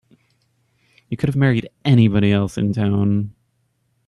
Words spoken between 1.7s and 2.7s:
anybody else